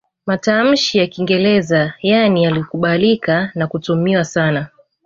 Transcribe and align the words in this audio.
Matamshi 0.25 0.97
ya 0.97 1.07
Kiingereza 1.07 1.93
yaani 2.01 2.43
yalikubalika 2.43 3.51
na 3.55 3.67
kutumiwa 3.67 4.23
sana 4.25 4.67